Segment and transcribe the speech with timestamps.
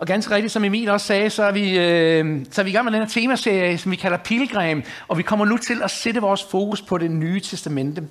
[0.00, 2.72] Og ganske rigtigt, som Emil også sagde, så er vi, øh, så er vi i
[2.72, 5.90] gang med den her temaserie, som vi kalder Pilgrim, og vi kommer nu til at
[5.90, 8.02] sætte vores fokus på det nye testamente.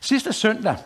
[0.00, 0.76] Sidste søndag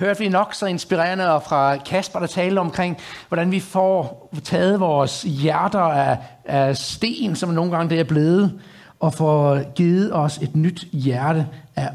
[0.00, 2.98] hørte vi nok så inspirerende fra Kasper, der talte omkring,
[3.28, 8.60] hvordan vi får taget vores hjerter af, af sten, som nogle gange det er blevet,
[9.00, 11.46] og får givet os et nyt hjerte
[11.76, 11.90] af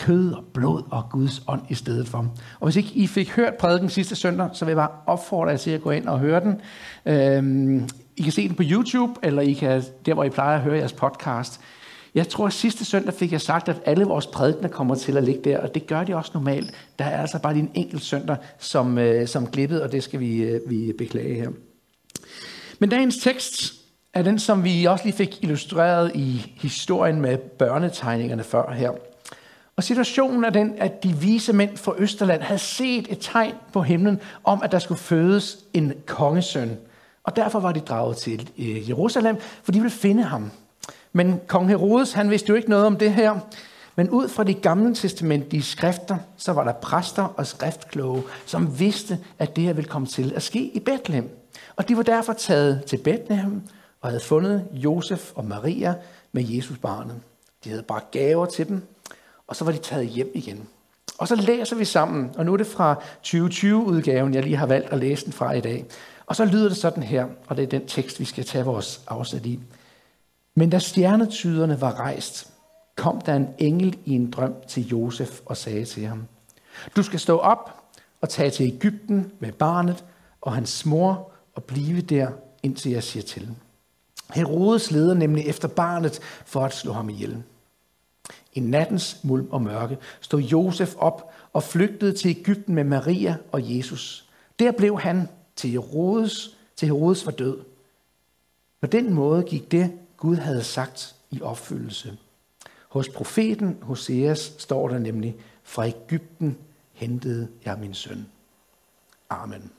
[0.00, 2.18] kød og blod og Guds ånd i stedet for.
[2.60, 5.56] Og hvis ikke I fik hørt prædiken sidste søndag, så vil jeg bare opfordre jer
[5.56, 6.60] til at gå ind og høre den.
[7.06, 10.62] Øhm, I kan se den på YouTube, eller I kan der, hvor I plejer at
[10.62, 11.60] høre jeres podcast.
[12.14, 15.24] Jeg tror, at sidste søndag fik jeg sagt, at alle vores prædikener kommer til at
[15.24, 16.74] ligge der, og det gør de også normalt.
[16.98, 20.42] Der er altså bare en enkelt søndag som, øh, som glippet, og det skal vi,
[20.42, 21.50] øh, vi beklage her.
[22.78, 23.74] Men dagens tekst
[24.14, 28.90] er den, som vi også lige fik illustreret i historien med børnetegningerne før her.
[29.76, 33.82] Og situationen er den, at de vise mænd fra Østerland havde set et tegn på
[33.82, 36.78] himlen om, at der skulle fødes en kongesøn.
[37.24, 40.50] Og derfor var de draget til eh, Jerusalem, for de ville finde ham.
[41.12, 43.38] Men kong Herodes, han vidste jo ikke noget om det her.
[43.96, 49.18] Men ud fra de gamle testamentlige skrifter, så var der præster og skriftkloge, som vidste,
[49.38, 51.28] at det her ville komme til at ske i Bethlehem.
[51.76, 53.62] Og de var derfor taget til Bethlehem
[54.00, 55.94] og havde fundet Josef og Maria
[56.32, 57.16] med Jesus barnet.
[57.64, 58.82] De havde bragt gaver til dem,
[59.50, 60.68] og så var de taget hjem igen.
[61.18, 62.94] Og så læser vi sammen, og nu er det fra
[63.26, 65.86] 2020-udgaven, jeg lige har valgt at læse den fra i dag.
[66.26, 69.00] Og så lyder det sådan her, og det er den tekst, vi skal tage vores
[69.08, 69.60] afsæt i.
[70.54, 72.50] Men da stjernetyderne var rejst,
[72.96, 76.26] kom der en engel i en drøm til Josef og sagde til ham,
[76.96, 77.82] Du skal stå op
[78.20, 80.04] og tage til Ægypten med barnet
[80.40, 82.30] og hans mor og blive der,
[82.62, 83.48] indtil jeg siger til.
[84.34, 87.42] Herodes leder nemlig efter barnet for at slå ham ihjel.
[88.52, 93.76] I nattens mulm og mørke stod Josef op og flygtede til Ægypten med Maria og
[93.76, 94.28] Jesus.
[94.58, 97.58] Der blev han til Herodes, til Herodes var død.
[98.80, 102.16] På den måde gik det, Gud havde sagt i opfyldelse.
[102.88, 106.56] Hos profeten Hoseas står der nemlig, fra Ægypten
[106.92, 108.26] hentede jeg min søn.
[109.30, 109.70] Amen.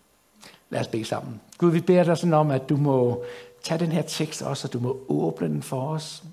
[0.70, 1.42] Lad os bede sammen.
[1.58, 3.24] Gud, vi beder dig sådan om, at du må
[3.64, 6.24] tage den her tekst også, og du må åbne den for os.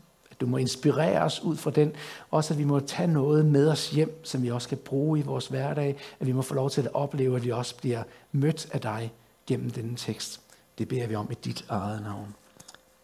[0.41, 1.93] Du må inspirere os ud fra den.
[2.31, 5.23] Også at vi må tage noget med os hjem, som vi også skal bruge i
[5.23, 5.97] vores hverdag.
[6.21, 9.13] At vi må få lov til at opleve, at vi også bliver mødt af dig
[9.47, 10.41] gennem denne tekst.
[10.79, 12.35] Det beder vi om i dit eget navn.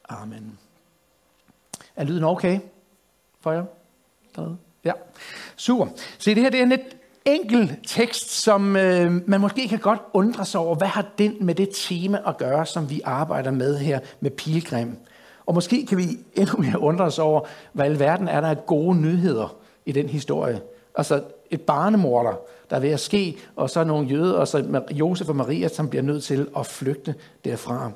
[0.08, 0.58] Amen.
[1.96, 2.60] Er lyden okay
[3.40, 3.64] for jer?
[4.84, 4.92] Ja,
[5.56, 5.86] super.
[6.18, 10.00] Se, det her det er en lidt enkel tekst, som øh, man måske kan godt
[10.12, 13.78] undre sig over, hvad har den med det tema at gøre, som vi arbejder med
[13.78, 14.96] her med pilgrim.
[15.46, 17.40] Og måske kan vi endnu mere undre os over,
[17.72, 19.56] hvad i verden er der af gode nyheder
[19.86, 20.60] i den historie.
[20.94, 22.38] Altså et barnemorder,
[22.70, 25.88] der er ved at ske, og så nogle jøder, og så Josef og Maria, som
[25.88, 27.90] bliver nødt til at flygte derfra.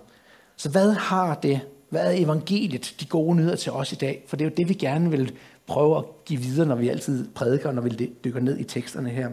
[0.56, 4.24] Så hvad har det hvad er evangeliet, de gode nyheder til os i dag?
[4.26, 5.32] For det er jo det, vi gerne vil
[5.66, 9.28] prøve at give videre, når vi altid prædiker, når vi dykker ned i teksterne her.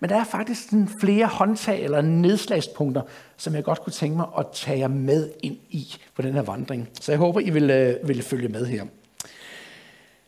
[0.00, 3.02] Men der er faktisk sådan flere håndtag eller nedslagspunkter,
[3.36, 6.42] som jeg godt kunne tænke mig at tage jer med ind i på den her
[6.42, 6.88] vandring.
[7.00, 8.84] Så jeg håber, I vil, øh, vil følge med her.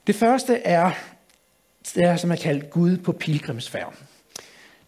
[0.07, 0.91] Det første er,
[1.95, 3.95] det er som er kaldt Gud på pilgrimsfærd.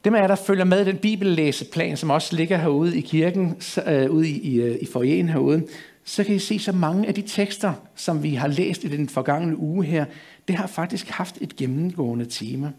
[0.05, 3.63] Dem af jer, der følger med i den bibellæseplan, som også ligger herude i kirken,
[3.87, 5.67] øh, ude i, i, øh, i forjen herude,
[6.05, 9.09] så kan I se så mange af de tekster, som vi har læst i den
[9.09, 10.05] forgangne uge her,
[10.49, 12.73] det har faktisk haft et gennemgående tema.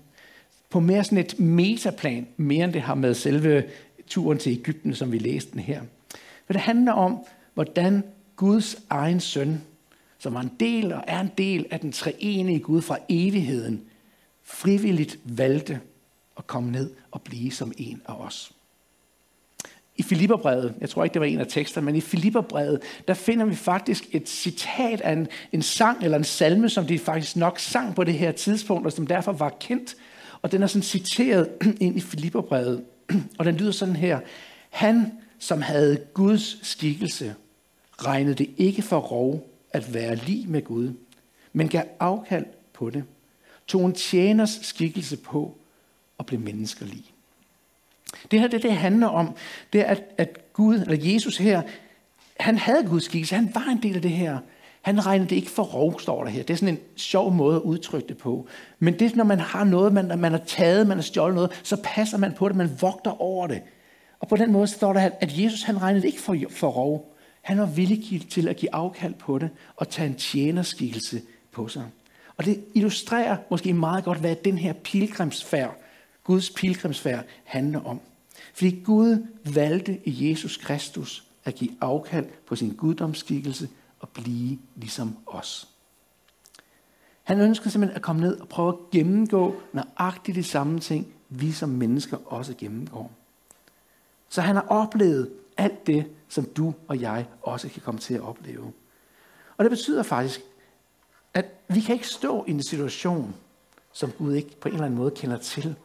[0.73, 3.63] På mere sådan et metaplan, mere end det har med selve
[4.07, 5.81] turen til Ægypten, som vi læste den her.
[6.45, 8.03] For det handler om, hvordan
[8.35, 9.61] Guds egen søn,
[10.19, 13.81] som var en del og er en del af den treenige Gud fra evigheden,
[14.43, 15.79] frivilligt valgte
[16.37, 18.51] at komme ned og blive som en af os.
[19.95, 23.45] I Filipperbrevet, jeg tror ikke, det var en af teksterne, men i Filipperbrevet, der finder
[23.45, 27.59] vi faktisk et citat af en, en sang eller en salme, som de faktisk nok
[27.59, 29.95] sang på det her tidspunkt, og som derfor var kendt.
[30.43, 31.49] Og den er sådan citeret
[31.85, 32.83] ind i Filipperbrevet,
[33.39, 34.19] og den lyder sådan her.
[34.69, 37.35] Han, som havde Guds skikkelse,
[37.97, 40.93] regnede det ikke for rov at være lige med Gud,
[41.53, 43.03] men gav afkald på det,
[43.67, 45.57] tog en tjeners skikkelse på
[46.17, 47.03] og blev menneskerlig.
[48.31, 49.35] Det her, det, det handler om,
[49.73, 51.61] det er, at, at Gud, eller Jesus her,
[52.39, 54.39] han havde Guds skikkelse, han var en del af det her.
[54.83, 56.43] Han regnede det ikke for rov, står der her.
[56.43, 58.47] Det er sådan en sjov måde at udtrykke det på.
[58.79, 61.51] Men det er, når man har noget, man, man har taget, man har stjålet noget,
[61.63, 63.61] så passer man på det, man vogter over det.
[64.19, 67.15] Og på den måde står der, at Jesus han regnede det ikke for, for rov.
[67.41, 71.21] Han var villig til at give afkald på det og tage en tjenerskikkelse
[71.51, 71.83] på sig.
[72.37, 75.77] Og det illustrerer måske meget godt, hvad den her pilgrimsfærd
[76.23, 77.99] Guds pilgrimsfærd handler om.
[78.53, 83.69] Fordi Gud valgte i Jesus Kristus at give afkald på sin guddomsskikkelse
[84.03, 85.67] og blive ligesom os.
[87.23, 91.51] Han ønskede simpelthen at komme ned og prøve at gennemgå nøjagtigt de samme ting, vi
[91.51, 93.11] som mennesker også gennemgår.
[94.29, 98.21] Så han har oplevet alt det, som du og jeg også kan komme til at
[98.21, 98.73] opleve.
[99.57, 100.41] Og det betyder faktisk,
[101.33, 103.35] at vi kan ikke stå i en situation,
[103.91, 105.75] som Gud ikke på en eller anden måde kender til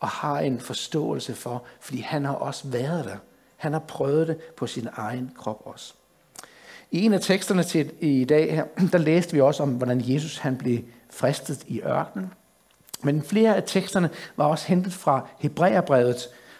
[0.00, 3.16] og har en forståelse for, fordi han har også været der.
[3.56, 5.94] Han har prøvet det på sin egen krop også.
[6.90, 10.38] I en af teksterne til i dag her, der læste vi også om, hvordan Jesus
[10.38, 10.78] han blev
[11.10, 12.32] fristet i ørkenen.
[13.02, 16.16] Men flere af teksterne var også hentet fra Hebræerbrevet,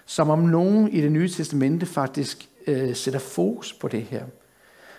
[0.06, 4.24] som om nogen i det nye testamente faktisk øh, sætter fokus på det her.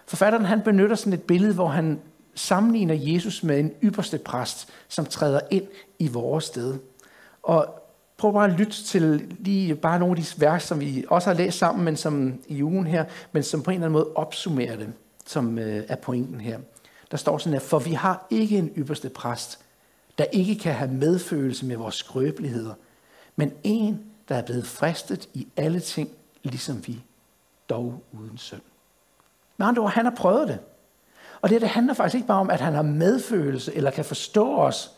[0.06, 2.00] Forfatteren han benytter sådan et billede, hvor han
[2.35, 5.68] sammenligner Jesus med en ypperste præst, som træder ind
[6.00, 6.75] i vores sted.
[7.44, 7.68] Og
[8.18, 11.38] prøv bare at lytte til lige bare nogle af de vers, som vi også har
[11.38, 14.75] læst sammen, men som i ugen her, men som på en eller anden måde opsummerer
[14.75, 14.94] det,
[15.27, 16.59] som øh, er pointen her.
[17.12, 19.59] Der står sådan her, for vi har ikke en ypperste præst,
[20.18, 22.74] der ikke kan have medfølelse med vores skrøbeligheder,
[23.35, 26.09] men en, der er blevet fristet i alle ting,
[26.44, 27.03] ligesom vi,
[27.69, 28.62] dog uden synd.
[29.57, 30.59] Med andre ord, han har prøvet det.
[31.41, 34.57] Og det, det handler faktisk ikke bare om, at han har medfølelse eller kan forstå
[34.57, 34.91] os.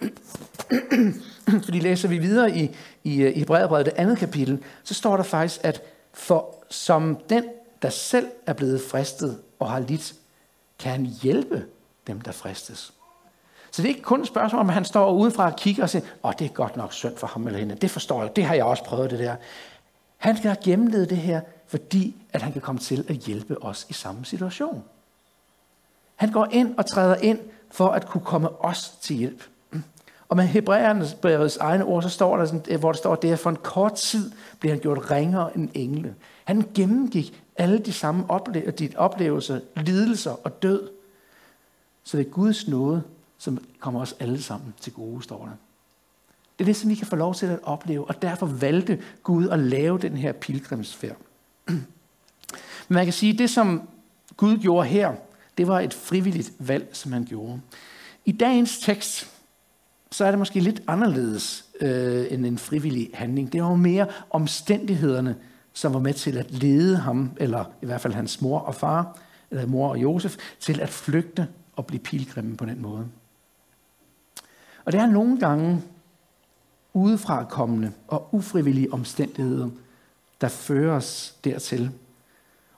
[1.64, 5.24] Fordi læser vi videre i, i, øh, i Hebræerbrevet, det andet kapitel, så står der
[5.24, 5.82] faktisk, at
[6.12, 7.44] for som den,
[7.82, 10.14] der selv er blevet fristet og har lidt,
[10.78, 11.64] kan han hjælpe
[12.06, 12.92] dem, der fristes.
[13.70, 15.90] Så det er ikke kun et spørgsmål om, at han står udenfra og kigger og
[15.90, 17.74] siger, åh, det er godt nok synd for ham eller hende.
[17.74, 19.36] Det forstår jeg, det har jeg også prøvet det der.
[20.16, 23.86] Han skal have gennemlevet det her, fordi at han kan komme til at hjælpe os
[23.88, 24.84] i samme situation.
[26.16, 27.38] Han går ind og træder ind
[27.70, 29.42] for at kunne komme os til hjælp.
[30.28, 33.50] Og med Hebræernes brevets egne ord, så står der, sådan, hvor der står, at for
[33.50, 34.30] en kort tid
[34.60, 36.14] bliver han gjort ringere end engle.
[36.46, 40.88] Han gennemgik alle de samme ople- de oplevelser, lidelser og død.
[42.04, 43.02] Så det er Guds nåde,
[43.38, 45.52] som kommer os alle sammen til gode, står der.
[46.58, 49.48] Det er det, som vi kan få lov til at opleve, og derfor valgte Gud
[49.48, 51.16] at lave den her pilgrimsfærd.
[51.66, 51.84] Men
[52.88, 53.88] man kan sige, at det, som
[54.36, 55.14] Gud gjorde her,
[55.58, 57.60] det var et frivilligt valg, som han gjorde.
[58.24, 59.30] I dagens tekst,
[60.10, 63.52] så er det måske lidt anderledes øh, end en frivillig handling.
[63.52, 65.36] Det var mere omstændighederne,
[65.76, 69.18] som var med til at lede ham, eller i hvert fald hans mor og far,
[69.50, 73.08] eller mor og Josef, til at flygte og blive pilgrimme på den måde.
[74.84, 75.82] Og det er nogle gange
[76.94, 79.68] udefra kommende og ufrivillige omstændigheder,
[80.40, 81.90] der fører os dertil.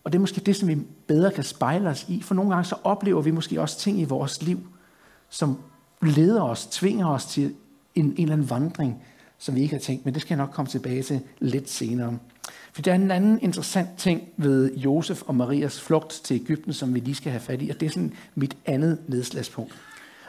[0.05, 2.65] Og det er måske det, som vi bedre kan spejle os i, for nogle gange
[2.65, 4.69] så oplever vi måske også ting i vores liv,
[5.29, 5.59] som
[6.03, 7.55] leder os, tvinger os til
[7.95, 9.03] en, en eller anden vandring,
[9.39, 12.19] som vi ikke har tænkt, men det skal jeg nok komme tilbage til lidt senere.
[12.73, 16.95] For der er en anden interessant ting ved Josef og Marias flugt til Ægypten, som
[16.95, 19.75] vi lige skal have fat i, og det er sådan mit andet nedslagspunkt.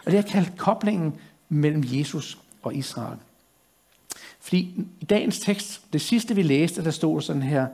[0.06, 1.14] Og det er kaldt koblingen
[1.50, 3.18] mellem Jesus og Israel.
[4.40, 7.68] Fordi i dagens tekst, det sidste vi læste, der stod sådan her,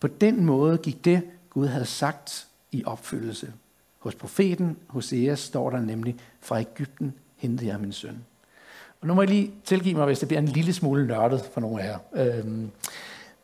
[0.00, 3.52] på den måde gik det, Gud havde sagt i opfyldelse.
[3.98, 8.24] Hos profeten, Hoseas står der nemlig, fra Ægypten hentede jeg min søn.
[9.00, 11.60] Og nu må jeg lige tilgive mig, hvis det bliver en lille smule nørdet for
[11.60, 11.98] nogle af jer.
[12.24, 12.70] Øhm,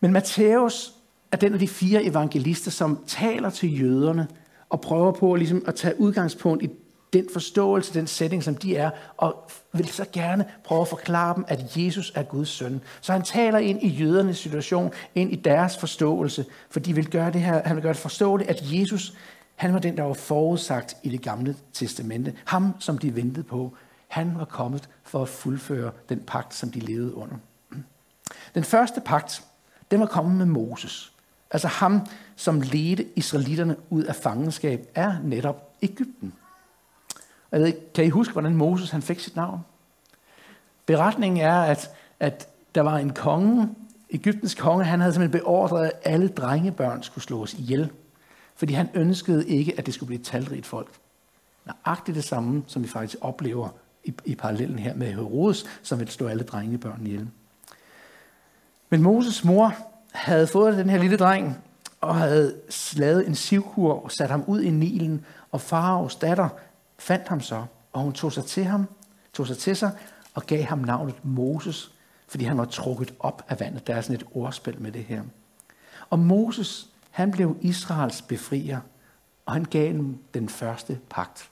[0.00, 0.94] men Matthæus
[1.32, 4.28] er den af de fire evangelister, som taler til jøderne
[4.68, 6.70] og prøver på at, ligesom at tage udgangspunkt i
[7.12, 11.44] den forståelse, den setting, som de er, og vil så gerne prøve at forklare dem,
[11.48, 12.80] at Jesus er Guds søn.
[13.00, 17.32] Så han taler ind i jødernes situation, ind i deres forståelse, for de vil gøre
[17.32, 19.14] det her, han vil gøre det forståeligt, at Jesus,
[19.54, 22.34] han var den, der var forudsagt i det gamle testamente.
[22.44, 23.76] Ham, som de ventede på.
[24.12, 27.36] Han var kommet for at fuldføre den pagt, som de levede under.
[28.54, 29.44] Den første pagt,
[29.90, 31.12] den var kommet med Moses.
[31.50, 36.32] Altså ham, som ledte israelitterne ud af fangenskab, er netop Ægypten.
[37.52, 39.60] Jeg ved ikke, kan I huske, hvordan Moses han fik sit navn?
[40.86, 41.90] Beretningen er, at,
[42.20, 43.68] at der var en konge,
[44.10, 47.90] Ægyptens konge, han havde simpelthen beordret, at alle drengebørn skulle slås ihjel.
[48.54, 50.90] Fordi han ønskede ikke, at det skulle blive et talrigt folk.
[51.66, 53.68] Nøjagtigt det samme, som vi faktisk oplever
[54.04, 57.28] i, i parallellen her med Herodes, som ville slå alle drengebørn ihjel.
[58.90, 59.74] Men Moses mor
[60.12, 61.58] havde fået den her lille dreng,
[62.00, 62.54] og havde
[62.96, 66.48] lavet en sivkur og sat ham ud i Nilen, og faraos datter
[66.98, 68.86] fandt ham så, og hun tog sig til ham,
[69.32, 69.90] tog sig til sig
[70.34, 71.92] og gav ham navnet Moses,
[72.28, 73.86] fordi han var trukket op af vandet.
[73.86, 75.22] Der er sådan et ordspil med det her.
[76.10, 78.80] Og Moses, han blev Israels befrier,
[79.46, 81.50] og han gav dem den første pagt.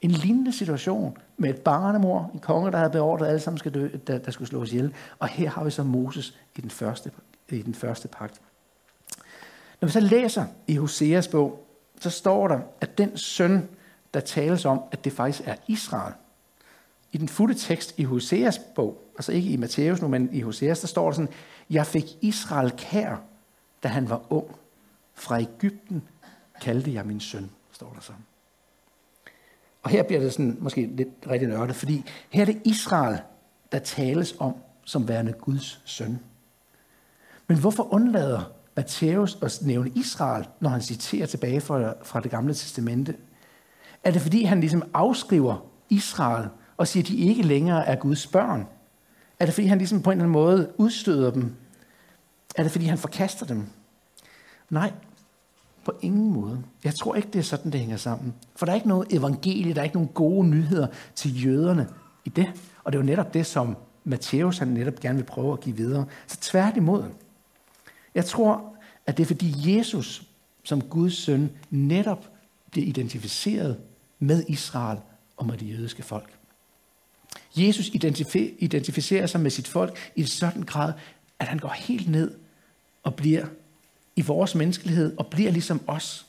[0.00, 3.74] En lignende situation med et barnemor, en konge, der havde beordret, at alle sammen skal
[3.74, 4.94] dø, der, der skulle slås ihjel.
[5.18, 7.10] Og her har vi så Moses i den første,
[7.48, 8.40] i den første pagt.
[9.80, 11.66] Når vi så læser i Hoseas bog,
[12.00, 13.68] så står der, at den søn,
[14.14, 16.14] der tales om, at det faktisk er Israel.
[17.12, 20.80] I den fulde tekst i Hoseas bog, altså ikke i Matthæus nu, men i Hoseas,
[20.80, 21.32] der står der sådan,
[21.70, 23.16] jeg fik Israel kær,
[23.82, 24.56] da han var ung.
[25.14, 26.02] Fra Ægypten
[26.60, 28.12] kaldte jeg min søn, står der så.
[29.88, 33.18] Og her bliver det sådan måske lidt rigtig nørdet, fordi her er det Israel,
[33.72, 34.54] der tales om
[34.84, 36.18] som værende Guds søn.
[37.46, 42.54] Men hvorfor undlader Matthæus at nævne Israel, når han citerer tilbage fra, fra det gamle
[42.54, 43.16] testamente?
[44.04, 48.26] Er det fordi, han ligesom afskriver Israel og siger, at de ikke længere er Guds
[48.26, 48.66] børn?
[49.38, 51.54] Er det fordi, han ligesom på en eller anden måde udstøder dem?
[52.56, 53.66] Er det fordi, han forkaster dem?
[54.70, 54.92] Nej,
[55.88, 56.62] på ingen måde.
[56.84, 58.34] Jeg tror ikke, det er sådan, det hænger sammen.
[58.56, 61.88] For der er ikke noget evangelie, der er ikke nogen gode nyheder til jøderne
[62.24, 62.46] i det.
[62.84, 65.76] Og det er jo netop det, som Matthæus han netop gerne vil prøve at give
[65.76, 66.06] videre.
[66.26, 67.04] Så tværtimod.
[68.14, 68.76] Jeg tror,
[69.06, 70.22] at det er fordi Jesus
[70.64, 72.30] som Guds søn netop
[72.70, 73.78] bliver identificeret
[74.18, 74.98] med Israel
[75.36, 76.30] og med det jødiske folk.
[77.56, 77.90] Jesus
[78.58, 80.92] identificerer sig med sit folk i en sådan grad,
[81.38, 82.34] at han går helt ned
[83.02, 83.46] og bliver
[84.18, 86.26] i vores menneskelighed og bliver ligesom os.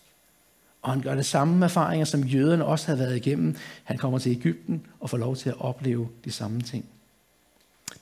[0.81, 3.55] Og han gør det samme erfaringer, som jøderne også havde været igennem.
[3.83, 6.85] Han kommer til Ægypten og får lov til at opleve de samme ting.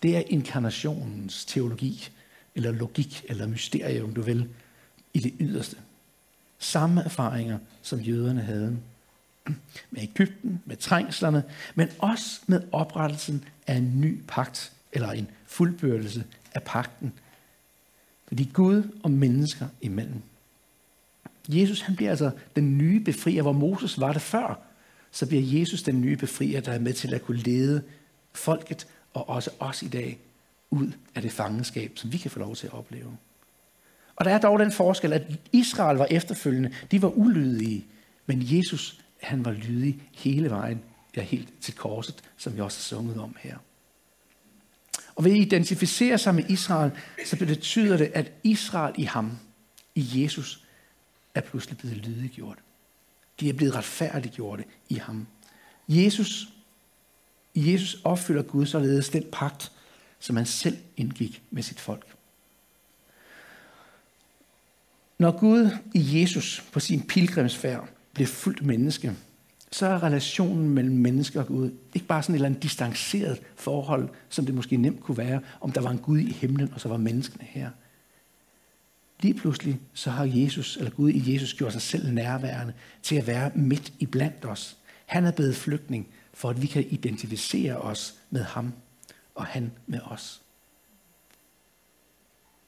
[0.04, 2.10] Det er inkarnationens teologi,
[2.56, 4.50] eller logik, eller mysterium, du vil,
[5.14, 5.78] i det yderste.
[6.60, 8.78] Samme erfaringer, som jøderne havde.
[9.92, 11.44] Med Ægypten, med trængslerne,
[11.76, 17.14] men også med oprettelsen af en ny pagt, eller en fuldbyrdelse af pakten.
[18.28, 20.22] Fordi Gud og mennesker imellem.
[21.50, 24.60] Jesus han bliver altså den nye befrier, hvor Moses var det før.
[25.12, 27.84] Så bliver Jesus den nye befrier, der er med til at kunne lede
[28.34, 30.20] folket og også os i dag
[30.70, 33.18] ud af det fangenskab, som vi kan få lov til at opleve.
[34.16, 37.86] Og der er dog den forskel, at Israel var efterfølgende, de var ulydige,
[38.26, 40.82] men Jesus, han var lydig hele vejen,
[41.16, 43.58] ja helt til korset, som vi også har sunget om her.
[45.18, 46.92] Og ved at identificere sig med Israel,
[47.26, 49.38] så betyder det, at Israel i ham,
[49.96, 50.64] i Jesus,
[51.36, 52.58] er pludselig blevet lydiggjort.
[53.40, 55.28] De er blevet retfærdiggjorte i ham.
[55.88, 56.48] Jesus
[57.58, 59.72] Jesus opfylder Gud således den pagt,
[60.20, 62.06] som han selv indgik med sit folk.
[65.18, 69.16] Når Gud i Jesus på sin pilgrimsfærd blev fuldt menneske,
[69.72, 74.10] så er relationen mellem mennesker og Gud ikke bare sådan et eller andet distanceret forhold,
[74.30, 76.90] som det måske nemt kunne være, om der var en Gud i himlen, og så
[76.90, 77.70] var menneskene her.
[79.22, 83.28] Lige pludselig så har Jesus, eller Gud i Jesus gjort sig selv nærværende til at
[83.28, 84.78] være midt i blandt os.
[85.06, 88.74] Han er blevet flygtning, for at vi kan identificere os med ham,
[89.36, 90.42] og han med os.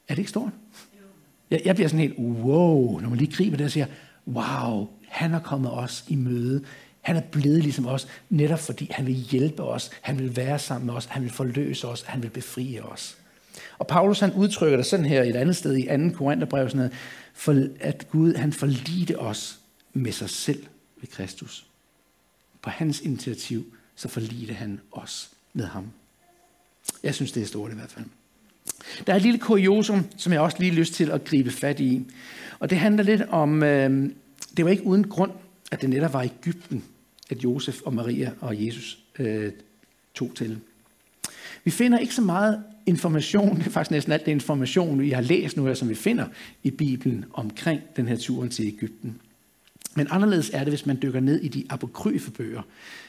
[0.07, 0.51] Er det ikke stort?
[1.51, 3.85] Jeg, jeg bliver sådan helt, wow, når man lige griber det og siger,
[4.27, 6.63] wow, han er kommet os i møde.
[7.09, 10.85] Han er blevet ligesom os, netop fordi han vil hjælpe os, han vil være sammen
[10.85, 13.17] med os, han vil forløse os, han vil befrie os.
[13.79, 16.17] Og Paulus han udtrykker det sådan her et andet sted i 2.
[16.17, 16.91] Korintherbrev, sådan
[17.33, 19.59] for, at Gud han forlidte os
[19.93, 20.65] med sig selv
[20.99, 21.65] ved Kristus.
[22.61, 25.91] På hans initiativ, så forlidte han os med ham.
[27.03, 28.05] Jeg synes, det er stort i hvert fald.
[29.07, 31.79] Der er et lille kuriosum, som jeg også lige har lyst til at gribe fat
[31.79, 32.05] i.
[32.59, 34.09] Og det handler lidt om, øh,
[34.57, 35.31] det var ikke uden grund,
[35.71, 36.83] at det netop var Ægypten,
[37.29, 39.51] at Josef og Maria og Jesus øh,
[40.13, 40.59] tog til.
[41.63, 45.21] Vi finder ikke så meget information, det er faktisk næsten alt det information, vi har
[45.21, 46.25] læst nu her, som vi finder
[46.63, 49.21] i Bibelen omkring den her turen til Ægypten.
[49.95, 52.62] Men anderledes er det, hvis man dykker ned i de apokryfe bøger.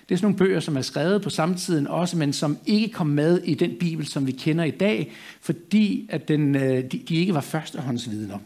[0.08, 3.06] Det er sådan nogle bøger, som er skrevet på samtiden også, men som ikke kom
[3.06, 7.14] med i den bibel, som vi kender i dag, fordi at den, øh, de, de
[7.14, 8.38] ikke var førstehåndsvidner.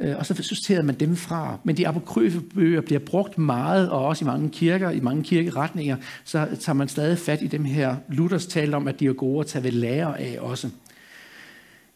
[0.00, 1.58] Øh, og så sorterede man dem fra.
[1.64, 5.96] Men de apokryfe bøger bliver brugt meget, og også i mange kirker, i mange kirkeretninger,
[6.24, 7.96] så tager man stadig fat i dem her.
[8.08, 10.70] Luthers talte om, at de er gode at tage ved lære af også.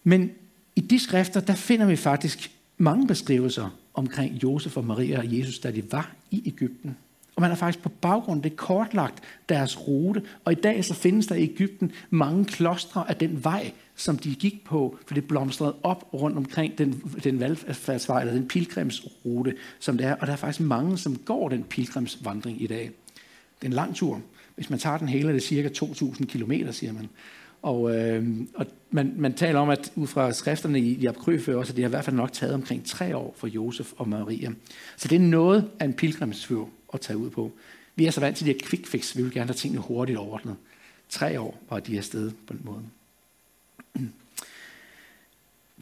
[0.04, 0.30] Men
[0.76, 5.58] i de skrifter, der finder vi faktisk mange beskrivelser omkring Josef og Maria og Jesus,
[5.58, 6.96] da de var i Ægypten.
[7.36, 10.22] Og man har faktisk på baggrund af det kortlagt deres rute.
[10.44, 14.34] Og i dag så findes der i Ægypten mange klostre af den vej, som de
[14.34, 19.96] gik på, for det blomstrede op rundt omkring den, den valgfærdsvej, eller den pilgrimsrute, som
[19.96, 20.14] det er.
[20.14, 22.90] Og der er faktisk mange, som går den pilgrimsvandring i dag.
[23.60, 24.20] Det er en lang tur.
[24.54, 27.08] Hvis man tager den hele, er det cirka 2.000 kilometer, siger man.
[27.62, 31.72] Og, øh, og man, man taler om, at ud fra skrifterne i i apokryfe også,
[31.72, 34.50] at det har i hvert fald nok taget omkring tre år for Josef og Maria.
[34.96, 37.52] Så det er noget af en pilgrimsfør at tage ud på.
[37.96, 39.16] Vi er så vant til de her quick fix.
[39.16, 40.56] Vi vil gerne have tingene hurtigt ordnet.
[41.08, 42.82] Tre år var de afsted på den måde.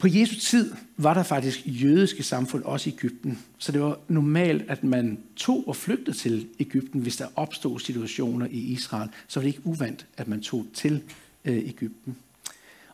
[0.01, 4.71] På Jesu tid var der faktisk jødiske samfund også i Ægypten, så det var normalt,
[4.71, 9.11] at man tog og flygtede til Ægypten, hvis der opstod situationer i Israel.
[9.29, 11.03] Så var det ikke uvandt, at man tog til
[11.45, 12.17] øh, Ægypten.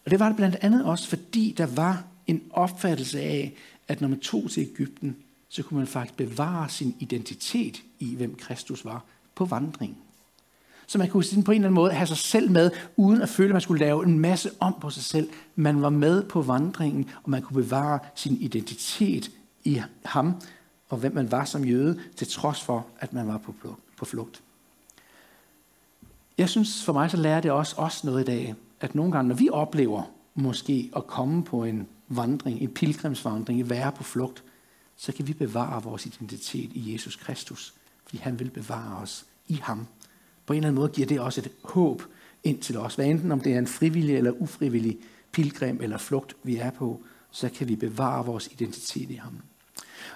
[0.04, 3.54] Og det var det blandt andet også, fordi der var en opfattelse af,
[3.88, 5.16] at når man tog til Ægypten,
[5.48, 9.98] så kunne man faktisk bevare sin identitet i, hvem Kristus var på vandringen.
[10.90, 13.48] Så man kunne på en eller anden måde have sig selv med, uden at føle,
[13.48, 15.28] at man skulle lave en masse om på sig selv.
[15.56, 19.30] Man var med på vandringen, og man kunne bevare sin identitet
[19.64, 20.34] i ham,
[20.88, 23.40] og hvem man var som jøde, til trods for, at man var
[23.96, 24.42] på flugt.
[26.38, 29.28] Jeg synes, for mig så lærer det også, også noget i dag, at nogle gange,
[29.28, 30.02] når vi oplever
[30.34, 34.44] måske at komme på en vandring, en pilgrimsvandring, at være på flugt,
[34.96, 39.54] så kan vi bevare vores identitet i Jesus Kristus, fordi han vil bevare os i
[39.62, 39.86] ham
[40.48, 42.02] på en eller anden måde giver det også et håb
[42.44, 42.94] ind til os.
[42.94, 44.98] Hvad enten om det er en frivillig eller ufrivillig
[45.32, 49.40] pilgrim eller flugt, vi er på, så kan vi bevare vores identitet i ham.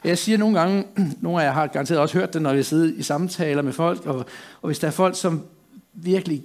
[0.02, 0.84] Og jeg siger nogle gange,
[1.20, 4.06] nogle af jer har garanteret også hørt det, når vi sidder i samtaler med folk,
[4.06, 4.26] og,
[4.62, 5.42] og hvis der er folk, som
[5.92, 6.44] virkelig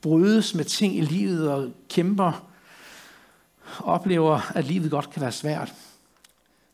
[0.00, 2.48] brydes med ting i livet og kæmper,
[3.80, 5.72] oplever, at livet godt kan være svært.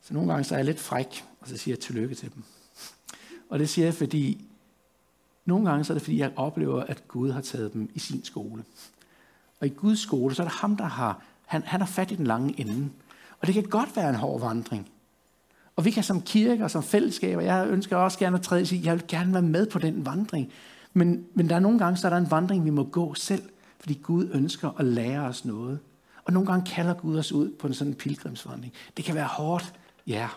[0.02, 2.42] Så nogle gange så er jeg lidt fræk, og så siger jeg tillykke til dem.
[3.48, 4.47] Og det siger jeg, fordi
[5.48, 8.24] nogle gange så er det, fordi jeg oplever, at Gud har taget dem i sin
[8.24, 8.64] skole.
[9.60, 12.14] Og i Guds skole, så er det ham, der har, han, han har fat i
[12.14, 12.88] den lange ende.
[13.40, 14.88] Og det kan godt være en hård vandring.
[15.76, 18.66] Og vi kan som kirke og som fællesskab, og jeg ønsker også gerne at træde
[18.66, 20.52] sige, jeg vil gerne være med på den vandring.
[20.92, 23.42] Men, men der er nogle gange, så er der en vandring, vi må gå selv,
[23.80, 25.78] fordi Gud ønsker at lære os noget.
[26.24, 28.72] Og nogle gange kalder Gud os ud på en sådan pilgrimsvandring.
[28.96, 29.74] Det kan være hårdt,
[30.06, 30.28] ja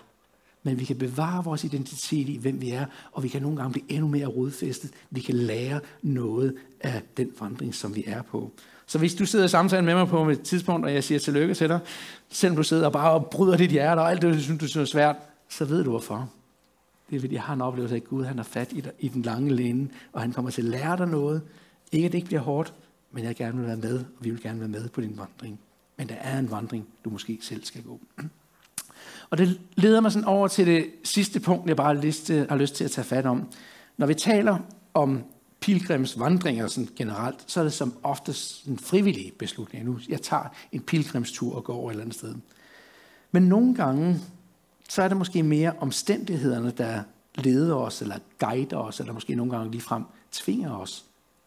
[0.63, 3.71] men vi kan bevare vores identitet i, hvem vi er, og vi kan nogle gange
[3.71, 4.91] blive endnu mere rodfæstet.
[5.09, 8.51] Vi kan lære noget af den vandring, som vi er på.
[8.85, 11.53] Så hvis du sidder i samtalen med mig på et tidspunkt, og jeg siger tillykke
[11.53, 11.79] til dig,
[12.29, 14.89] selvom du sidder og bare bryder dit hjerte, og alt det, du synes, du synes
[14.89, 15.15] er svært,
[15.49, 16.29] så ved du hvorfor.
[17.09, 18.91] Det er fordi, jeg har en oplevelse af, at Gud han har fat i, dig,
[18.99, 21.41] i den lange læne, og han kommer til at lære dig noget.
[21.91, 22.73] Ikke at det ikke bliver hårdt,
[23.11, 25.59] men jeg gerne vil være med, og vi vil gerne være med på din vandring.
[25.97, 27.99] Men der er en vandring, du måske selv skal gå.
[29.31, 32.45] Og det leder mig sådan over til det sidste punkt, jeg bare har lyst til,
[32.49, 33.47] har lyst til at tage fat om.
[33.97, 34.57] Når vi taler
[34.93, 35.23] om
[35.59, 39.85] pilgrimsvandringer sådan generelt, så er det som oftest en frivillig beslutning.
[39.85, 42.35] Nu, jeg tager en pilgrimstur og går over et eller andet sted.
[43.31, 44.19] Men nogle gange,
[44.89, 47.03] så er det måske mere omstændighederne, der
[47.35, 51.05] leder os, eller guider os, eller måske nogle gange ligefrem tvinger os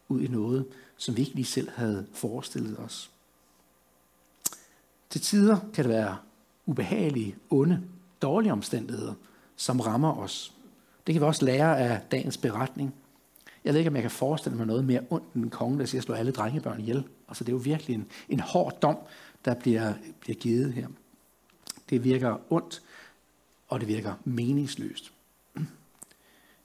[0.09, 0.65] ud i noget,
[0.97, 3.11] som vi ikke lige selv havde forestillet os.
[5.09, 6.17] Til tider kan det være
[6.65, 7.81] ubehagelige, onde,
[8.21, 9.13] dårlige omstændigheder,
[9.55, 10.53] som rammer os.
[11.07, 12.93] Det kan vi også lære af dagens beretning.
[13.63, 15.85] Jeg ved ikke, om jeg kan forestille mig noget mere ondt end en konge, der
[15.85, 17.03] siger, at slå alle drengebørn ihjel.
[17.27, 18.97] Altså, det er jo virkelig en, en hård dom,
[19.45, 20.87] der bliver, bliver givet her.
[21.89, 22.83] Det virker ondt,
[23.67, 25.11] og det virker meningsløst.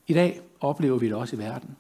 [0.07, 1.77] I dag oplever vi det også i verden.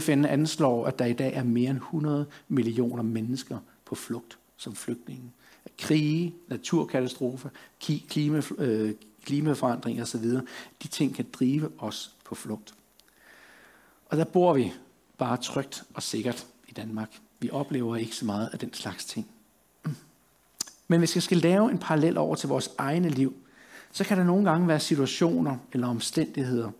[0.00, 4.74] FN anslår, at der i dag er mere end 100 millioner mennesker på flugt som
[4.74, 5.32] flygtninge
[5.78, 7.48] krige, naturkatastrofer,
[8.08, 10.24] klima, øh, klimaforandring osv.,
[10.82, 12.74] de ting kan drive os på flugt.
[14.06, 14.72] Og der bor vi
[15.18, 17.20] bare trygt og sikkert i Danmark.
[17.40, 19.30] Vi oplever ikke så meget af den slags ting.
[20.88, 23.34] Men hvis jeg skal lave en parallel over til vores egne liv,
[23.92, 26.70] så kan der nogle gange være situationer eller omstændigheder,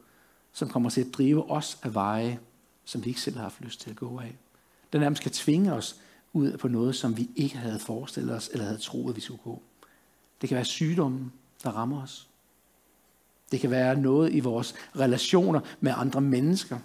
[0.53, 2.39] som kommer til at drive os af veje,
[2.85, 4.37] som vi ikke selv har haft lyst til at gå af.
[4.93, 6.01] Den nærmest kan tvinge os
[6.37, 9.63] ud på noget, som vi ikke havde forestillet os, eller havde troet, vi skulle gå.
[10.41, 12.29] Det kan være sygdommen, der rammer os.
[13.53, 16.79] Det kan være noget i vores relationer med andre mennesker.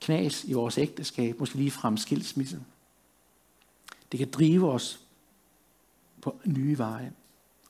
[0.00, 2.60] Knas i vores ægteskab, måske lige frem skilsmisse.
[4.12, 5.00] Det kan drive os
[6.22, 7.12] på nye veje,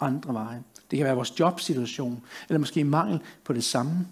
[0.01, 0.63] andre veje.
[0.91, 4.09] Det kan være vores jobsituation, eller måske mangel på det samme.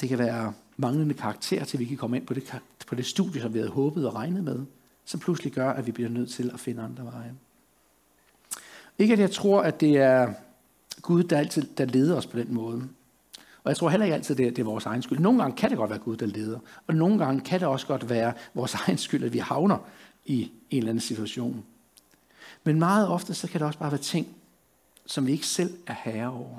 [0.00, 2.54] Det kan være manglende karakter, til vi kan komme ind på det,
[2.86, 4.64] på det studie, som vi havde håbet og regnet med,
[5.04, 7.34] som pludselig gør, at vi bliver nødt til at finde andre veje.
[8.98, 10.34] Ikke at jeg tror, at det er
[11.02, 12.88] Gud, der altid der leder os på den måde.
[13.64, 15.18] Og jeg tror heller ikke altid, det er, det er vores egen skyld.
[15.18, 16.58] Nogle gange kan det godt være Gud, der leder.
[16.86, 19.78] Og nogle gange kan det også godt være vores egen skyld, at vi havner
[20.24, 21.64] i en eller anden situation.
[22.64, 24.36] Men meget ofte, så kan det også bare være ting,
[25.06, 26.58] som vi ikke selv er herre over.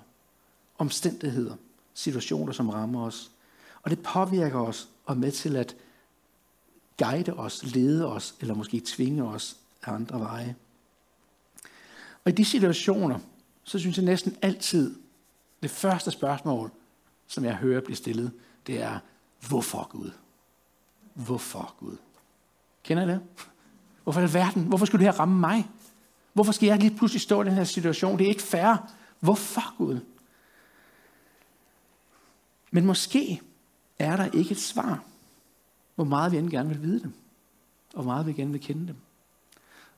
[0.77, 1.55] Omstændigheder,
[1.93, 3.31] situationer, som rammer os,
[3.85, 5.75] og det påvirker os og med til at
[6.97, 10.55] guide os, lede os, eller måske tvinge os af andre veje.
[12.23, 13.19] Og i de situationer,
[13.63, 14.95] så synes jeg næsten altid,
[15.61, 16.71] det første spørgsmål,
[17.27, 18.31] som jeg hører blive stillet,
[18.67, 18.99] det er,
[19.47, 20.11] hvorfor Gud?
[21.13, 21.97] Hvorfor Gud?
[22.83, 23.21] Kender I det?
[24.03, 24.63] Hvorfor i verden?
[24.63, 25.69] Hvorfor skulle det her ramme mig?
[26.33, 28.17] Hvorfor skal jeg lige pludselig stå i den her situation?
[28.17, 28.93] Det er ikke fair.
[29.19, 29.99] Hvorfor, Gud?
[32.71, 33.41] Men måske
[33.99, 35.03] er der ikke et svar,
[35.95, 37.13] hvor meget vi end gerne vil vide dem,
[37.93, 38.95] og hvor meget vi gerne vil kende dem.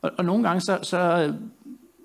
[0.02, 1.34] Og, og nogle gange så, så øh,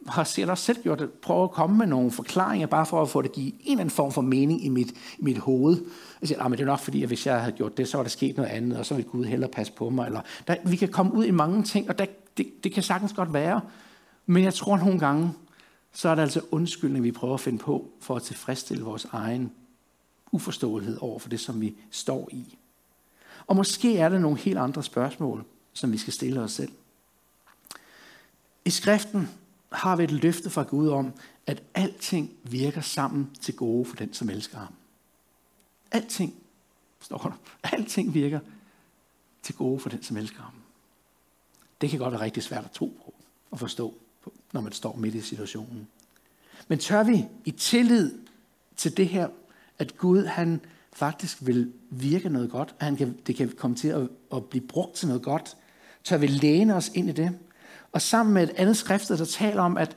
[0.07, 3.09] har jeg også selv gjort det, prøve at komme med nogle forklaringer, bare for at
[3.09, 5.77] få det at give en eller anden form for mening i mit, i mit hoved.
[6.21, 8.03] Jeg siger, men det er nok fordi, at hvis jeg havde gjort det, så var
[8.03, 10.05] der sket noget andet, og så ville Gud hellere passe på mig.
[10.05, 12.05] Eller, der, vi kan komme ud i mange ting, og der,
[12.37, 13.61] det, det kan sagtens godt være.
[14.25, 15.33] Men jeg tror nogle gange,
[15.93, 19.51] så er det altså undskyldning, vi prøver at finde på, for at tilfredsstille vores egen
[20.33, 22.57] uforståelighed over for det, som vi står i.
[23.47, 26.71] Og måske er der nogle helt andre spørgsmål, som vi skal stille os selv.
[28.65, 29.29] I skriften
[29.71, 31.13] har vi et løfte fra Gud om,
[31.47, 34.73] at alting virker sammen til gode for den, som elsker ham.
[35.91, 36.33] Alting,
[36.99, 37.31] står der,
[37.73, 38.39] alting virker
[39.41, 40.53] til gode for den, som elsker ham.
[41.81, 43.13] Det kan godt være rigtig svært at tro på
[43.51, 43.97] og forstå,
[44.51, 45.87] når man står midt i situationen.
[46.67, 48.19] Men tør vi i tillid
[48.75, 49.29] til det her,
[49.79, 50.61] at Gud han
[50.93, 54.67] faktisk vil virke noget godt, at han kan, det kan komme til at, at blive
[54.67, 55.57] brugt til noget godt,
[56.03, 57.37] tør vi læne os ind i det,
[57.91, 59.95] og sammen med et andet skrift, der taler om, at,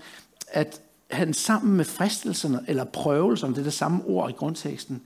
[0.48, 5.02] at han sammen med fristelserne, eller prøvelserne, det er det samme ord i grundteksten,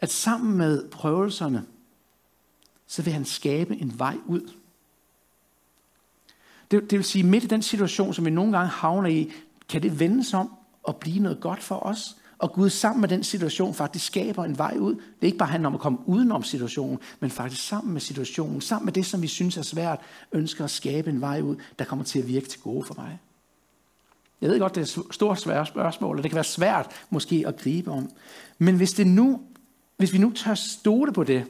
[0.00, 1.64] at sammen med prøvelserne,
[2.86, 4.50] så vil han skabe en vej ud.
[6.70, 9.32] Det, det vil sige, midt i den situation, som vi nogle gange havner i,
[9.68, 10.50] kan det vendes om
[10.82, 12.16] og blive noget godt for os.
[12.38, 14.94] Og Gud sammen med den situation faktisk skaber en vej ud.
[14.94, 18.60] Det er ikke bare handler om at komme udenom situationen, men faktisk sammen med situationen,
[18.60, 20.00] sammen med det, som vi synes er svært,
[20.32, 23.18] ønsker at skabe en vej ud, der kommer til at virke til gode for mig.
[24.40, 27.44] Jeg ved godt, det er et stort svært spørgsmål, og det kan være svært måske
[27.46, 28.10] at gribe om.
[28.58, 29.40] Men hvis, det nu,
[29.96, 31.46] hvis vi nu tør stole på det,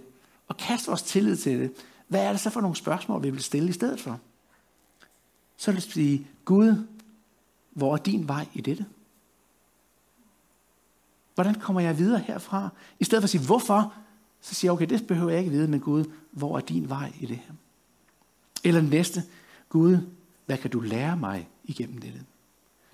[0.49, 1.71] og kaste vores tillid til det,
[2.09, 4.21] hvad er det så for nogle spørgsmål, vi vil stille i stedet for?
[5.57, 6.87] Så vil det sige, Gud,
[7.71, 8.87] hvor er din vej i dette?
[11.35, 12.69] Hvordan kommer jeg videre herfra?
[13.01, 13.95] I stedet for at sige, hvorfor?
[14.41, 17.13] Så siger jeg, okay, det behøver jeg ikke vide, men Gud, hvor er din vej
[17.21, 17.55] i det her?
[18.65, 19.23] Eller næste,
[19.69, 19.99] Gud,
[20.47, 22.21] hvad kan du lære mig igennem dette?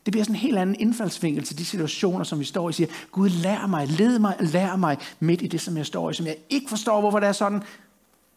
[0.06, 2.88] Det bliver sådan en helt anden indfaldsvinkel til de situationer, som vi står i siger,
[3.10, 6.26] Gud, lær mig, led mig, lær mig midt i det, som jeg står i, som
[6.26, 7.62] jeg ikke forstår, hvorfor det er sådan,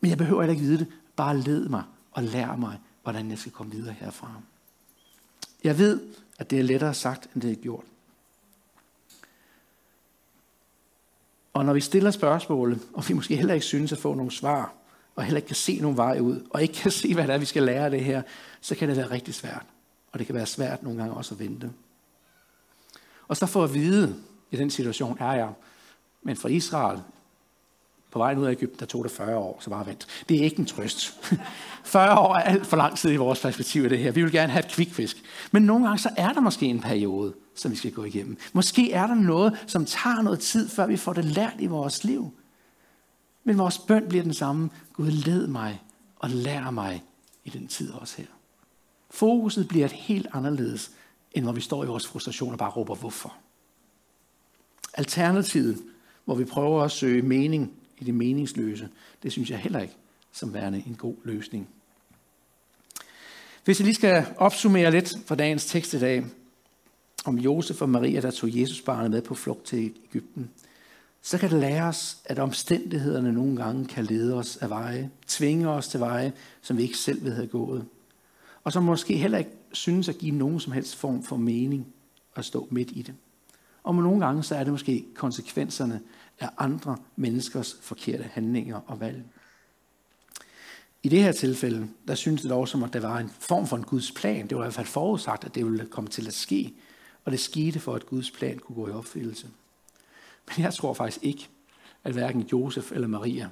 [0.02, 0.88] men jeg behøver ikke vide det.
[1.16, 4.32] Bare led mig og lær mig, hvordan jeg skal komme videre herfra.
[5.64, 6.02] Jeg ved,
[6.40, 7.84] at det er lettere sagt, end det er gjort.
[11.54, 14.74] Og når vi stiller spørgsmålet, og vi måske heller ikke synes at få nogle svar,
[15.16, 17.38] og heller ikke kan se nogen vej ud, og ikke kan se, hvad det er,
[17.38, 18.22] vi skal lære af det her,
[18.62, 19.66] så kan det være rigtig svært.
[20.12, 21.72] Og det kan være svært nogle gange også at vente.
[23.28, 24.16] Og så for at vide,
[24.52, 25.50] i den situation er jeg,
[26.24, 27.00] men for Israel,
[28.14, 30.08] på vejen ud af Ægypten, der tog det 40 år, så bare vent.
[30.30, 31.20] Det er ikke en trøst.
[31.84, 34.12] 40 år er alt for lang tid i vores perspektiv af det her.
[34.12, 35.24] Vi vil gerne have et kvikfisk.
[35.52, 38.38] Men nogle gange så er der måske en periode, som vi skal gå igennem.
[38.54, 42.04] Måske er der noget, som tager noget tid, før vi får det lært i vores
[42.04, 42.32] liv.
[43.44, 44.70] Men vores bøn bliver den samme.
[44.94, 45.82] Gud, led mig
[46.16, 47.04] og lær mig
[47.44, 48.28] i den tid også her.
[49.12, 50.92] Fokuset bliver et helt anderledes,
[51.32, 53.34] end når vi står i vores frustration og bare råber, hvorfor.
[54.94, 55.78] Alternativet,
[56.26, 57.72] hvor vi prøver at søge mening
[58.04, 58.90] i det meningsløse,
[59.24, 59.96] det synes jeg heller ikke
[60.32, 61.70] som værende en god løsning.
[63.66, 66.26] Hvis jeg lige skal opsummere lidt fra dagens tekst i dag,
[67.26, 70.50] om Josef og Maria, der tog Jesus barnet med på flugt til Ægypten,
[71.22, 75.70] så kan det lære os, at omstændighederne nogle gange kan lede os af veje, tvinge
[75.70, 77.86] os til veje, som vi ikke selv ville have gået,
[78.64, 81.88] og som måske heller ikke synes at give nogen som helst form for mening
[82.36, 83.14] at stå midt i det.
[83.84, 86.02] Og nogle gange så er det måske konsekvenserne
[86.40, 89.24] af andre menneskers forkerte handlinger og valg.
[91.04, 93.78] I det her tilfælde, der synes det dog som, at der var en form for
[93.78, 94.48] en Guds plan.
[94.48, 96.74] Det var i hvert fald forudsagt, at det ville komme til at ske.
[97.26, 99.48] Og det skete for, at Guds plan kunne gå i opfyldelse.
[100.48, 101.50] Men jeg tror faktisk ikke,
[102.04, 103.50] at hverken Josef eller Maria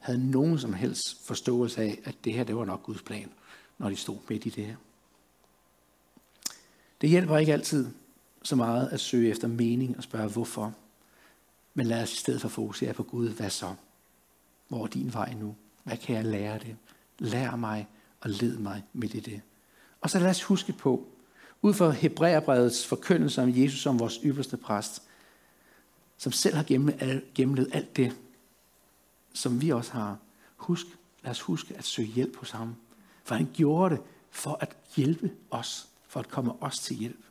[0.00, 3.30] havde nogen som helst forståelse af, at det her det var nok Guds plan,
[3.78, 4.76] når de stod midt i det her.
[7.00, 7.86] Det hjælper ikke altid
[8.42, 10.74] så meget at søge efter mening og spørge hvorfor.
[11.74, 13.28] Men lad os i stedet for fokusere på Gud.
[13.28, 13.74] Hvad så?
[14.68, 15.54] Hvor er din vej nu?
[15.84, 16.76] Hvad kan jeg lære det?
[17.18, 17.88] Lær mig
[18.20, 19.40] og led mig midt i det.
[20.00, 21.06] Og så lad os huske på,
[21.62, 25.02] ud fra Hebræerbrevets forkyndelse om Jesus som vores ypperste præst,
[26.18, 26.64] som selv har
[27.34, 28.16] gennemlevet alt det,
[29.32, 30.18] som vi også har.
[30.56, 30.86] Husk,
[31.22, 32.76] lad os huske at søge hjælp hos ham.
[33.24, 37.24] For han gjorde det for at hjælpe os, for at komme os til hjælp.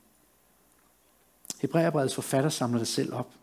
[1.58, 3.34] Hebræerbrevets forfatter samler det selv op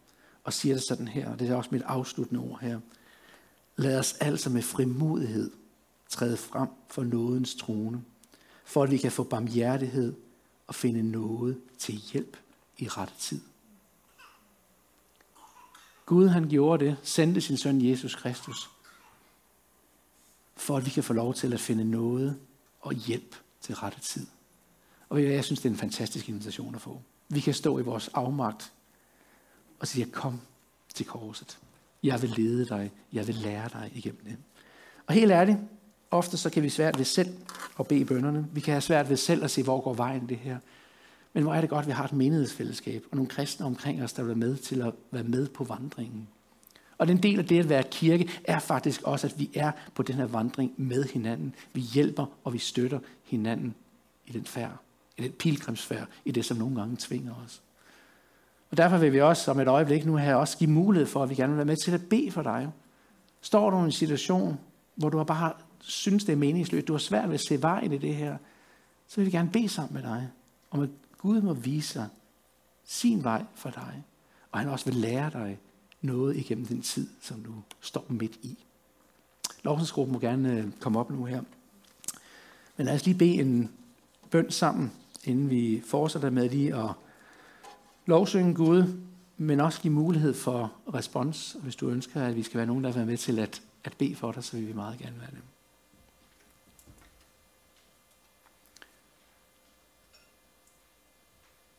[0.43, 2.79] og siger det sådan her, og det er også mit afsluttende ord her.
[3.75, 5.51] Lad os altså med frimodighed
[6.09, 8.03] træde frem for nådens trone,
[8.65, 10.13] for at vi kan få barmhjertighed
[10.67, 12.37] og finde noget til hjælp
[12.77, 13.41] i rette tid.
[16.05, 18.69] Gud han gjorde det, sendte sin søn Jesus Kristus,
[20.55, 22.39] for at vi kan få lov til at finde noget
[22.81, 24.27] og hjælp til rette tid.
[25.09, 27.01] Og jeg synes, det er en fantastisk invitation at få.
[27.29, 28.73] Vi kan stå i vores afmagt
[29.79, 30.41] og sige, kom
[30.93, 31.57] til korset.
[32.03, 32.91] Jeg vil lede dig.
[33.13, 34.37] Jeg vil lære dig igennem det.
[35.07, 35.57] Og helt ærligt,
[36.11, 37.37] ofte så kan vi svært ved selv
[37.79, 38.47] at bede bønderne.
[38.51, 40.57] Vi kan have svært ved selv at se, hvor går vejen det her.
[41.33, 44.13] Men hvor er det godt, at vi har et menighedsfællesskab og nogle kristne omkring os,
[44.13, 46.27] der vil være med til at være med på vandringen.
[46.97, 50.03] Og den del af det at være kirke er faktisk også, at vi er på
[50.03, 51.55] den her vandring med hinanden.
[51.73, 53.75] Vi hjælper og vi støtter hinanden
[54.25, 54.77] i den færd,
[55.17, 57.61] i pilgrimsfærd, i det, som nogle gange tvinger os.
[58.71, 61.29] Og derfor vil vi også om et øjeblik nu her også give mulighed for, at
[61.29, 62.71] vi gerne vil være med til at bede for dig.
[63.41, 64.59] Står du i en situation,
[64.95, 67.97] hvor du bare synes, det er meningsløst, du har svært ved at se vejen i
[67.97, 68.37] det her,
[69.07, 70.29] så vil vi gerne bede sammen med dig,
[70.71, 72.07] om at Gud må vise sig
[72.85, 74.03] sin vej for dig,
[74.51, 75.59] og han også vil lære dig
[76.01, 78.57] noget igennem den tid, som du står midt i.
[79.63, 81.41] Lovsensgruppen må gerne øh, komme op nu her.
[82.77, 83.71] Men lad os lige bede en
[84.31, 84.91] bøn sammen,
[85.27, 86.89] inden vi fortsætter med lige at
[88.05, 88.99] lovsynge Gud,
[89.37, 91.57] men også give mulighed for respons.
[91.61, 93.93] Hvis du ønsker, at vi skal være nogen, der vil være med til at, at
[93.97, 95.41] bede for dig, så vil vi meget gerne være det.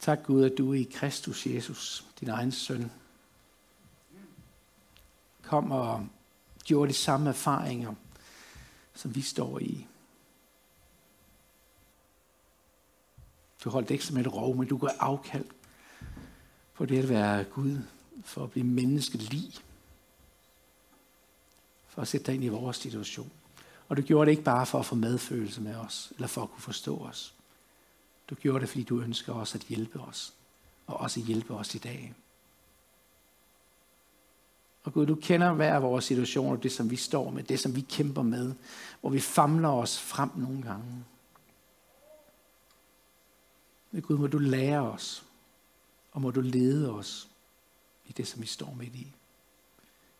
[0.01, 2.91] Tak Gud, at du er i Kristus Jesus, din egen søn,
[5.43, 6.07] kom og
[6.65, 7.95] gjorde de samme erfaringer,
[8.95, 9.87] som vi står i.
[13.67, 15.45] Du holdt ikke som et rov, men du går afkald
[16.75, 17.79] på det at være Gud,
[18.25, 19.53] for at blive menneskelig,
[21.89, 23.31] for at sætte dig ind i vores situation.
[23.89, 26.51] Og du gjorde det ikke bare for at få medfølelse med os, eller for at
[26.51, 27.35] kunne forstå os.
[28.31, 30.33] Du gjorde det, fordi du ønsker os at hjælpe os,
[30.87, 32.15] og også hjælpe os i dag.
[34.85, 37.77] Og Gud, du kender hver af vores situationer, det som vi står med, det som
[37.77, 38.55] vi kæmper med,
[39.01, 41.05] hvor vi famler os frem nogle gange.
[43.97, 45.25] Men Gud, må du lære os,
[46.13, 47.29] og må du lede os
[48.07, 49.07] i det, som vi står midt i.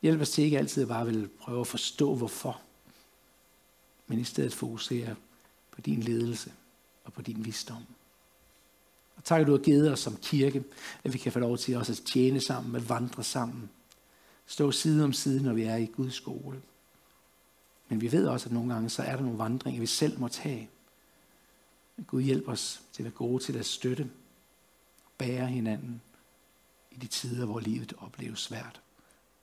[0.03, 2.61] Hjælp os til ikke altid at bare vil prøve at forstå, hvorfor,
[4.07, 5.17] men i stedet fokusere
[5.71, 6.53] på din ledelse
[7.05, 7.83] og på din visdom.
[9.17, 10.65] Og tak, at du har givet os som kirke,
[11.05, 13.71] at vi kan få lov til også at tjene sammen, at vandre sammen,
[14.47, 16.63] stå side om side, når vi er i Guds skole.
[17.89, 20.29] Men vi ved også, at nogle gange så er der nogle vandringer, vi selv må
[20.29, 20.71] tage.
[21.97, 24.11] Men Gud hjælp os til at være gode til at støtte
[25.05, 26.03] og bære hinanden
[26.91, 28.81] i de tider, hvor livet opleves svært.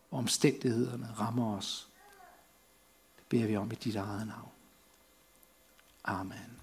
[0.09, 1.87] Hvor omstændighederne rammer os.
[3.17, 4.51] Det beder vi om i dit eget navn.
[6.03, 6.62] Amen.